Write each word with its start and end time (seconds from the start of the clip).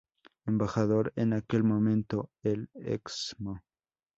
Embajador 0.47 1.13
en 1.15 1.31
aquel 1.31 1.61
momento, 1.63 2.31
el 2.41 2.71
Excmo. 2.73 3.61